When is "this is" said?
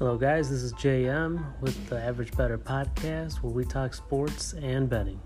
0.48-0.72